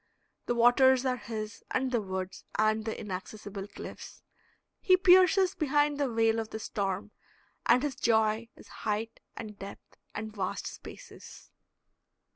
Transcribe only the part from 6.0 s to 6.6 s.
veil of the